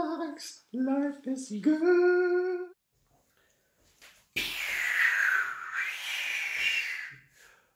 [0.00, 2.70] Max, life is good.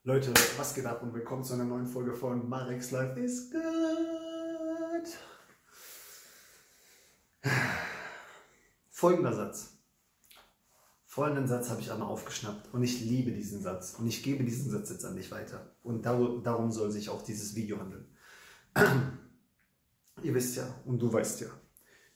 [0.05, 3.63] Leute, was geht ab und willkommen zu einer neuen Folge von Marex Life is Good.
[8.91, 9.77] Folgender Satz.
[11.05, 14.71] Folgenden Satz habe ich einmal aufgeschnappt und ich liebe diesen Satz und ich gebe diesen
[14.71, 15.77] Satz jetzt an dich weiter.
[15.83, 18.17] Und darum soll sich auch dieses Video handeln.
[20.23, 21.49] Ihr wisst ja und du weißt ja,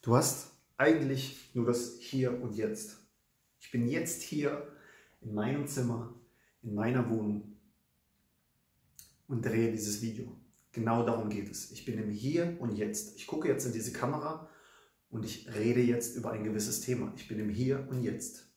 [0.03, 2.99] du hast eigentlich nur das Hier und Jetzt.
[3.61, 4.67] Ich bin jetzt hier
[5.21, 6.15] in meinem Zimmer,
[6.63, 7.57] in meiner Wohnung
[9.27, 10.37] und drehe dieses Video.
[10.73, 11.73] Genau darum geht es.
[11.73, 13.17] Ich bin im Hier und Jetzt.
[13.17, 14.49] Ich gucke jetzt in diese Kamera
[15.11, 17.13] und ich rede jetzt über ein gewisses Thema.
[17.17, 18.49] Ich bin im Hier und Jetzt.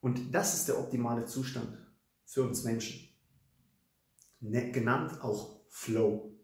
[0.00, 1.76] Und das ist der optimale Zustand
[2.24, 3.08] für uns Menschen.
[4.40, 6.34] Ne, genannt auch Flow.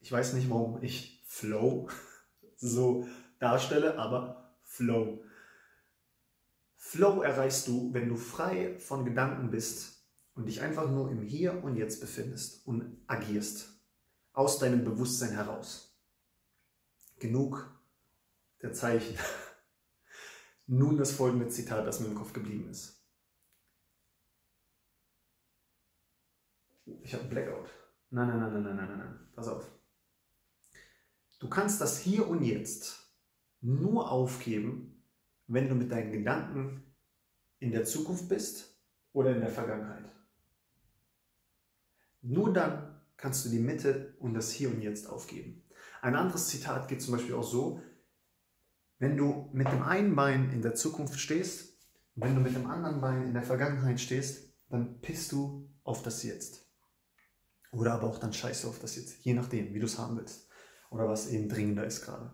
[0.00, 1.88] Ich weiß nicht, warum ich Flow
[2.56, 3.06] so
[3.38, 5.22] darstelle, aber Flow.
[6.76, 11.64] Flow erreichst du, wenn du frei von Gedanken bist und dich einfach nur im Hier
[11.64, 13.72] und Jetzt befindest und agierst.
[14.32, 15.98] Aus deinem Bewusstsein heraus.
[17.18, 17.74] Genug
[18.62, 19.16] der Zeichen.
[20.66, 23.02] Nun das folgende Zitat, das mir im Kopf geblieben ist.
[27.02, 27.70] Ich habe einen Blackout.
[28.10, 29.28] Nein, nein, nein, nein, nein, nein, nein.
[29.34, 29.70] Pass auf.
[31.38, 33.05] Du kannst das Hier und Jetzt
[33.60, 35.02] nur aufgeben,
[35.46, 36.82] wenn du mit deinen Gedanken
[37.58, 38.78] in der Zukunft bist
[39.12, 40.04] oder in der Vergangenheit.
[42.22, 45.62] Nur dann kannst du die Mitte und das Hier und Jetzt aufgeben.
[46.02, 47.80] Ein anderes Zitat geht zum Beispiel auch so,
[48.98, 51.78] wenn du mit dem einen Bein in der Zukunft stehst
[52.14, 56.02] und wenn du mit dem anderen Bein in der Vergangenheit stehst, dann pisst du auf
[56.02, 56.66] das Jetzt.
[57.72, 60.16] Oder aber auch dann scheißt du auf das Jetzt, je nachdem, wie du es haben
[60.16, 60.48] willst.
[60.90, 62.32] Oder was eben dringender ist gerade.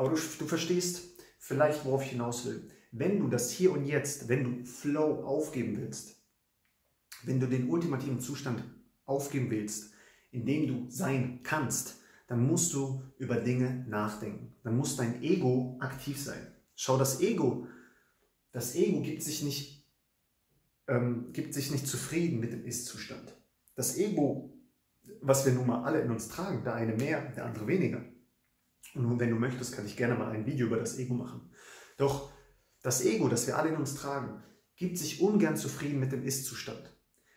[0.00, 2.66] Aber du, du verstehst vielleicht, worauf ich hinaus will.
[2.90, 6.16] Wenn du das Hier und Jetzt, wenn du Flow aufgeben willst,
[7.24, 8.64] wenn du den ultimativen Zustand
[9.04, 9.92] aufgeben willst,
[10.30, 14.54] in dem du sein kannst, dann musst du über Dinge nachdenken.
[14.62, 16.50] Dann muss dein Ego aktiv sein.
[16.74, 17.66] Schau, das Ego,
[18.52, 19.86] das Ego gibt sich nicht,
[20.88, 23.36] ähm, gibt sich nicht zufrieden mit dem Ist-Zustand.
[23.74, 24.58] Das Ego,
[25.20, 28.02] was wir nun mal alle in uns tragen, der eine mehr, der andere weniger.
[28.94, 31.52] Und wenn du möchtest, kann ich gerne mal ein Video über das Ego machen.
[31.96, 32.30] Doch
[32.82, 34.42] das Ego, das wir alle in uns tragen,
[34.76, 36.82] gibt sich ungern zufrieden mit dem Ist-Zustand.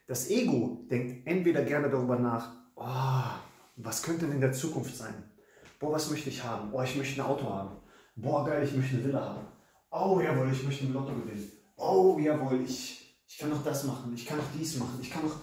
[0.06, 3.40] Das Ego denkt entweder gerne darüber nach, oh,
[3.76, 5.30] was könnte denn in der Zukunft sein?
[5.78, 6.72] Boah, was möchte ich haben?
[6.72, 7.76] Oh, ich möchte ein Auto haben.
[8.16, 9.46] Boah, geil, ich möchte eine Villa haben.
[9.90, 11.50] Oh, jawohl, ich möchte ein Lotto gewinnen.
[11.76, 14.12] Oh, jawohl, ich, ich kann noch das machen.
[14.14, 14.98] Ich kann noch dies machen.
[15.00, 15.40] Ich kann noch...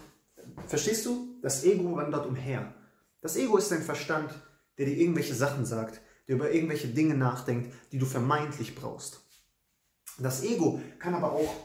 [0.67, 1.39] Verstehst du?
[1.41, 2.73] Das Ego wandert umher.
[3.21, 4.33] Das Ego ist dein Verstand,
[4.77, 9.21] der dir irgendwelche Sachen sagt, der über irgendwelche Dinge nachdenkt, die du vermeintlich brauchst.
[10.17, 11.55] Das Ego kann aber auch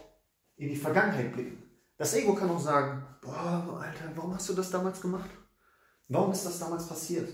[0.56, 1.62] in die Vergangenheit blicken.
[1.96, 5.30] Das Ego kann auch sagen, boah, Alter, warum hast du das damals gemacht?
[6.08, 7.28] Warum ist das damals passiert?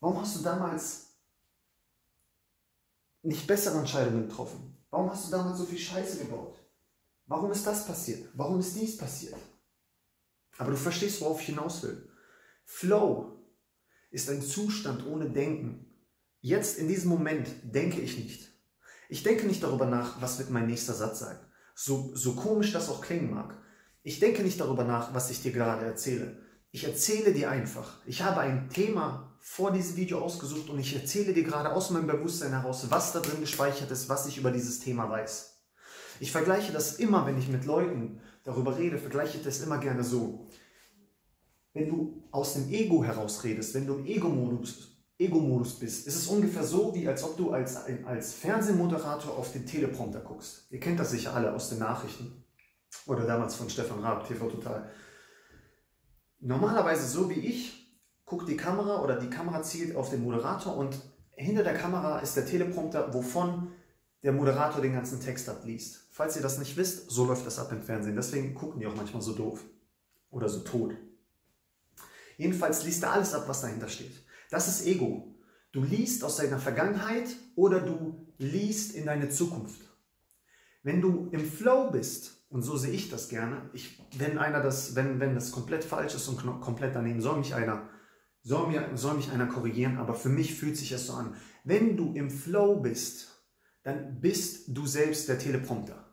[0.00, 1.08] Warum hast du damals
[3.22, 4.76] nicht bessere Entscheidungen getroffen?
[4.90, 6.56] Warum hast du damals so viel Scheiße gebaut?
[7.26, 8.28] Warum ist das passiert?
[8.34, 9.36] Warum ist dies passiert?
[10.56, 12.08] Aber du verstehst, worauf ich hinaus will.
[12.64, 13.37] Flow
[14.10, 15.86] ist ein Zustand ohne Denken.
[16.40, 18.52] Jetzt in diesem Moment denke ich nicht.
[19.08, 21.38] Ich denke nicht darüber nach, was wird mein nächster Satz sein.
[21.74, 23.56] So, so komisch das auch klingen mag.
[24.02, 26.42] Ich denke nicht darüber nach, was ich dir gerade erzähle.
[26.70, 28.00] Ich erzähle dir einfach.
[28.06, 32.06] Ich habe ein Thema vor diesem Video ausgesucht und ich erzähle dir gerade aus meinem
[32.06, 35.58] Bewusstsein heraus, was da drin gespeichert ist, was ich über dieses Thema weiß.
[36.20, 40.04] Ich vergleiche das immer, wenn ich mit Leuten darüber rede, vergleiche ich das immer gerne
[40.04, 40.48] so.
[41.78, 45.38] Wenn du aus dem Ego heraus redest, wenn du im Ego-Modus Ego
[45.78, 50.18] bist, ist es ungefähr so, wie als ob du als, als Fernsehmoderator auf den Teleprompter
[50.18, 50.66] guckst.
[50.70, 52.44] Ihr kennt das sicher alle aus den Nachrichten.
[53.06, 54.90] Oder damals von Stefan Raab, TV Total.
[56.40, 60.98] Normalerweise so wie ich, guckt die Kamera oder die Kamera zielt auf den Moderator und
[61.30, 63.68] hinter der Kamera ist der Teleprompter, wovon
[64.24, 66.08] der Moderator den ganzen Text abliest.
[66.10, 68.16] Falls ihr das nicht wisst, so läuft das ab im Fernsehen.
[68.16, 69.64] Deswegen gucken die auch manchmal so doof
[70.30, 70.96] oder so tot.
[72.38, 74.12] Jedenfalls liest er alles ab, was dahinter steht.
[74.48, 75.34] Das ist Ego.
[75.72, 79.82] Du liest aus deiner Vergangenheit oder du liest in deine Zukunft.
[80.82, 84.94] Wenn du im Flow bist, und so sehe ich das gerne, ich, wenn einer das,
[84.94, 87.90] wenn, wenn das komplett falsch ist und komplett daneben, soll mich einer,
[88.42, 91.34] soll, mir, soll mich einer korrigieren, aber für mich fühlt sich es so an.
[91.64, 93.44] Wenn du im Flow bist,
[93.82, 96.08] dann bist du selbst der Teleprompter.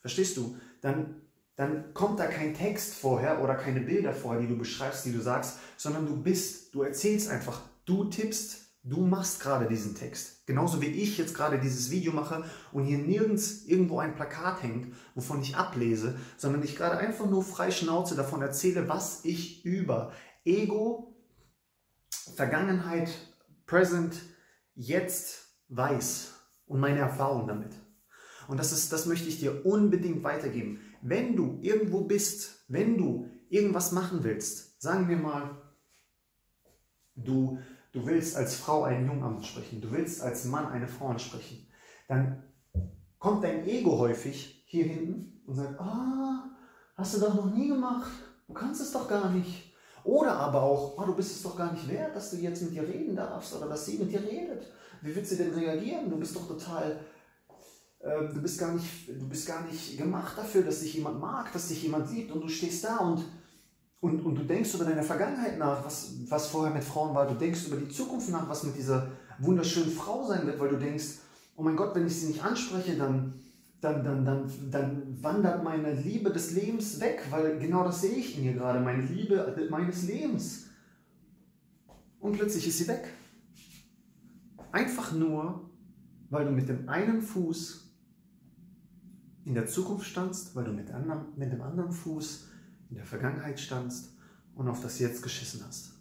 [0.00, 0.58] Verstehst du?
[0.82, 1.21] Dann,
[1.56, 5.20] dann kommt da kein Text vorher oder keine Bilder vorher, die du beschreibst, die du
[5.20, 10.44] sagst, sondern du bist, du erzählst einfach, du tippst Du machst gerade diesen Text.
[10.44, 14.96] Genauso wie ich jetzt gerade dieses Video mache und hier nirgends irgendwo ein Plakat hängt,
[15.14, 20.12] wovon ich ablese, sondern ich gerade einfach nur frei Schnauze davon erzähle, was ich über
[20.44, 21.14] Ego,
[22.34, 23.10] Vergangenheit,
[23.66, 24.16] Present,
[24.74, 26.32] jetzt weiß
[26.66, 27.74] und meine Erfahrung damit.
[28.48, 30.80] Und das, ist, das möchte ich dir unbedingt weitergeben.
[31.00, 35.62] Wenn du irgendwo bist, wenn du irgendwas machen willst, sagen wir mal,
[37.14, 37.58] du
[37.92, 41.68] du willst als Frau einen Jungen ansprechen, du willst als Mann eine Frau ansprechen,
[42.08, 42.42] dann
[43.18, 46.50] kommt dein Ego häufig hier hinten und sagt, ah,
[46.96, 48.10] hast du doch noch nie gemacht,
[48.48, 49.72] du kannst es doch gar nicht.
[50.04, 52.72] Oder aber auch, oh, du bist es doch gar nicht wert, dass du jetzt mit
[52.72, 54.66] ihr reden darfst oder dass sie mit dir redet.
[55.00, 56.10] Wie wird sie denn reagieren?
[56.10, 56.98] Du bist doch total,
[58.02, 61.68] du, bist gar nicht, du bist gar nicht gemacht dafür, dass dich jemand mag, dass
[61.68, 63.24] dich jemand liebt und du stehst da und
[64.02, 67.24] und, und du denkst über deine Vergangenheit nach, was, was vorher mit Frauen war.
[67.24, 70.76] Du denkst über die Zukunft nach, was mit dieser wunderschönen Frau sein wird, weil du
[70.76, 71.18] denkst,
[71.54, 73.34] oh mein Gott, wenn ich sie nicht anspreche, dann,
[73.80, 78.36] dann, dann, dann, dann wandert meine Liebe des Lebens weg, weil genau das sehe ich
[78.36, 80.66] in ihr gerade, meine Liebe meines Lebens.
[82.18, 83.04] Und plötzlich ist sie weg.
[84.72, 85.70] Einfach nur,
[86.28, 87.81] weil du mit dem einen Fuß
[89.44, 92.48] in der Zukunft standst, weil du mit, anderen, mit dem anderen Fuß
[92.90, 94.14] in der Vergangenheit standst
[94.54, 95.92] und auf das Jetzt geschissen hast.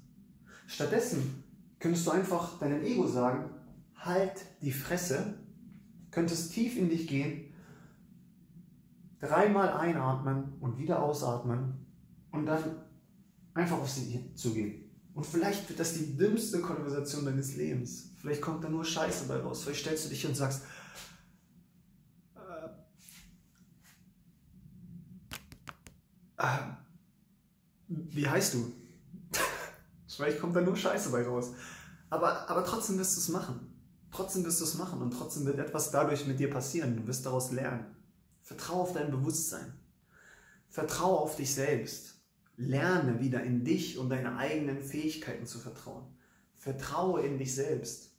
[0.67, 1.43] Stattdessen
[1.79, 3.49] könntest du einfach deinem Ego sagen,
[3.95, 5.39] halt die Fresse,
[6.11, 7.53] könntest tief in dich gehen,
[9.19, 11.85] dreimal einatmen und wieder ausatmen
[12.31, 12.63] und dann
[13.53, 14.89] einfach auf sie zugehen.
[15.13, 18.11] Und vielleicht wird das die dümmste Konversation deines Lebens.
[18.17, 19.63] Vielleicht kommt da nur Scheiße bei raus.
[19.63, 20.63] Vielleicht stellst du dich und sagst,
[27.87, 28.73] wie heißt du?
[30.07, 31.53] Vielleicht kommt da nur Scheiße bei raus.
[32.09, 33.67] Aber, aber trotzdem wirst du es machen.
[34.11, 36.97] Trotzdem wirst du es machen und trotzdem wird etwas dadurch mit dir passieren.
[36.97, 37.95] Du wirst daraus lernen.
[38.41, 39.73] Vertraue auf dein Bewusstsein.
[40.67, 42.21] Vertraue auf dich selbst.
[42.57, 46.05] Lerne wieder in dich und deine eigenen Fähigkeiten zu vertrauen.
[46.55, 48.10] Vertraue in dich selbst.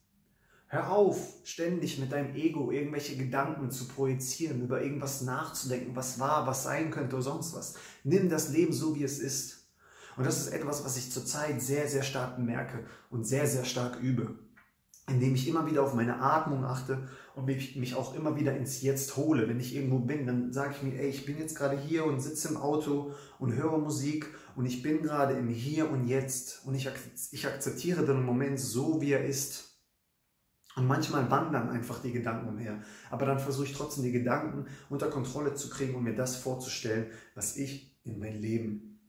[0.75, 6.47] Hör auf, ständig mit deinem Ego irgendwelche Gedanken zu projizieren, über irgendwas nachzudenken, was war,
[6.47, 7.75] was sein könnte oder sonst was.
[8.05, 9.67] Nimm das Leben so, wie es ist.
[10.17, 14.01] Und das ist etwas, was ich zurzeit sehr, sehr stark bemerke und sehr, sehr stark
[14.01, 14.39] übe.
[15.11, 19.19] Indem ich immer wieder auf meine Atmung achte und mich, auch immer wieder ins Jetzt
[19.19, 19.47] hole.
[19.51, 22.21] Wenn ich irgendwo bin, dann sage ich mir, ey, ich bin jetzt gerade hier und
[22.21, 24.27] sitze im Auto und höre Musik
[24.57, 26.89] und ich bin gerade im Hier und Jetzt und ich
[27.47, 29.72] akzeptiere den Moment so, wie er ist.
[30.75, 32.83] Und manchmal wandern einfach die Gedanken umher.
[33.11, 37.11] Aber dann versuche ich trotzdem die Gedanken unter Kontrolle zu kriegen und mir das vorzustellen,
[37.35, 39.01] was ich in mein Leben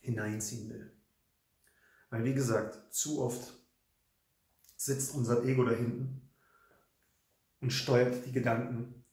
[0.00, 0.92] hineinziehen will.
[2.10, 3.54] Weil wie gesagt, zu oft
[4.76, 6.30] sitzt unser Ego da hinten
[7.60, 9.04] und steuert die Gedanken.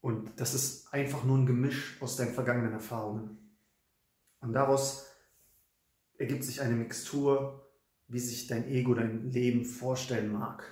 [0.00, 3.58] Und das ist einfach nur ein Gemisch aus deinen vergangenen Erfahrungen.
[4.40, 5.06] Und daraus
[6.16, 7.65] ergibt sich eine Mixtur,
[8.08, 10.64] wie sich dein Ego dein Leben vorstellen mag.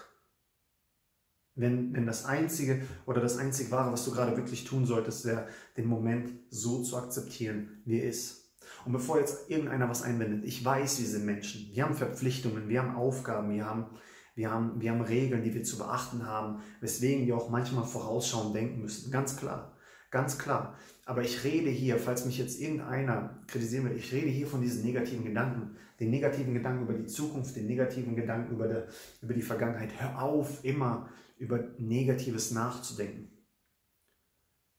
[1.56, 5.46] Wenn, wenn das Einzige oder das Einzig Wahre, was du gerade wirklich tun solltest, wäre,
[5.76, 8.44] den Moment so zu akzeptieren, wie er ist.
[8.84, 11.70] Und bevor jetzt irgendeiner was einwendet, ich weiß, wir sind Menschen.
[11.72, 13.86] Wir haben Verpflichtungen, wir haben Aufgaben, wir haben,
[14.34, 18.54] wir haben, wir haben Regeln, die wir zu beachten haben, weswegen wir auch manchmal vorausschauend
[18.54, 19.12] denken müssen.
[19.12, 19.76] Ganz klar,
[20.10, 20.76] ganz klar.
[21.06, 24.84] Aber ich rede hier, falls mich jetzt irgendeiner kritisieren will, ich rede hier von diesen
[24.84, 25.76] negativen Gedanken.
[26.00, 28.82] Den negativen Gedanken über die Zukunft, den negativen Gedanken über die,
[29.22, 29.90] über die Vergangenheit.
[29.98, 31.08] Hör auf, immer
[31.38, 33.30] über Negatives nachzudenken.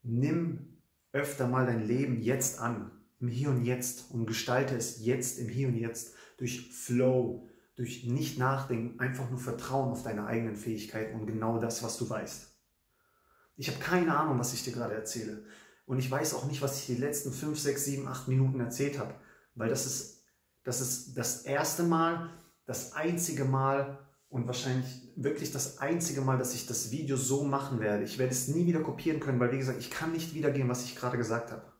[0.01, 0.79] Nimm
[1.11, 5.47] öfter mal dein Leben jetzt an im Hier und Jetzt und gestalte es jetzt im
[5.47, 11.19] Hier und Jetzt durch Flow, durch nicht nachdenken, einfach nur Vertrauen auf deine eigenen Fähigkeiten
[11.19, 12.53] und genau das, was du weißt.
[13.57, 15.45] Ich habe keine Ahnung, was ich dir gerade erzähle.
[15.85, 18.97] Und ich weiß auch nicht, was ich die letzten 5, 6, 7, 8 Minuten erzählt
[18.97, 19.13] habe.
[19.53, 20.23] Weil das ist,
[20.63, 22.29] das ist das erste Mal,
[22.65, 23.99] das einzige Mal
[24.29, 28.03] und wahrscheinlich wirklich das einzige Mal, dass ich das Video so machen werde.
[28.03, 30.83] Ich werde es nie wieder kopieren können, weil wie gesagt, ich kann nicht wiedergeben, was
[30.83, 31.74] ich gerade gesagt habe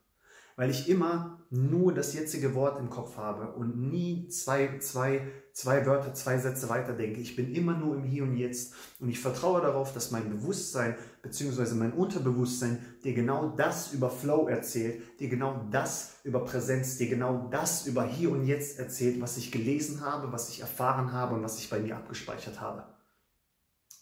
[0.56, 5.86] weil ich immer nur das jetzige Wort im Kopf habe und nie zwei, zwei, zwei
[5.86, 7.20] Wörter, zwei Sätze weiterdenke.
[7.20, 10.96] Ich bin immer nur im Hier und Jetzt und ich vertraue darauf, dass mein Bewusstsein
[11.22, 11.74] bzw.
[11.74, 17.48] mein Unterbewusstsein dir genau das über Flow erzählt, dir genau das über Präsenz, dir genau
[17.50, 21.44] das über Hier und Jetzt erzählt, was ich gelesen habe, was ich erfahren habe und
[21.44, 22.84] was ich bei mir abgespeichert habe.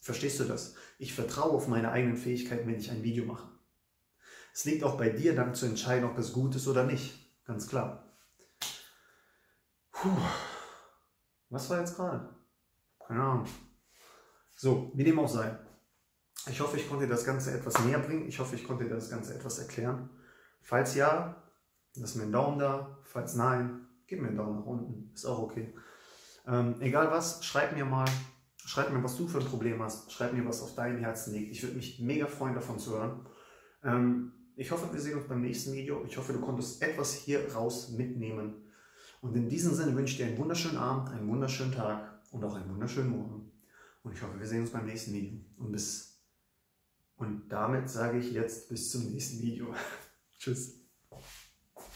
[0.00, 0.75] Verstehst du das?
[0.99, 3.53] Ich vertraue auf meine eigenen Fähigkeiten, wenn ich ein Video mache.
[4.54, 7.12] Es liegt auch bei dir dann zu entscheiden, ob es gut ist oder nicht.
[7.44, 8.04] Ganz klar.
[9.90, 10.16] Puh.
[11.50, 12.32] Was war jetzt gerade?
[13.04, 13.46] Keine Ahnung.
[14.54, 15.58] So, wie dem auch sei.
[16.49, 18.28] Ich hoffe, ich konnte das Ganze etwas näher bringen.
[18.28, 20.08] Ich hoffe, ich konnte das Ganze etwas erklären.
[20.62, 21.42] Falls ja,
[21.96, 22.96] lass mir einen Daumen da.
[23.02, 25.11] Falls nein, gib mir einen Daumen nach unten.
[25.12, 25.75] Ist auch okay.
[26.46, 28.08] Ähm, egal was, schreib mir mal.
[28.64, 30.12] Schreib mir, was du für ein Problem hast.
[30.12, 31.50] Schreib mir, was auf deinem Herzen liegt.
[31.50, 33.26] Ich würde mich mega freuen, davon zu hören.
[33.82, 36.04] Ähm, ich hoffe, wir sehen uns beim nächsten Video.
[36.06, 38.54] Ich hoffe, du konntest etwas hier raus mitnehmen.
[39.20, 42.54] Und in diesem Sinne wünsche ich dir einen wunderschönen Abend, einen wunderschönen Tag und auch
[42.54, 43.50] einen wunderschönen Morgen.
[44.02, 45.40] Und ich hoffe, wir sehen uns beim nächsten Video.
[45.56, 46.14] Und bis
[47.16, 49.75] und damit sage ich jetzt bis zum nächsten Video.
[50.38, 50.80] Tschüss.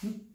[0.00, 0.34] Hm?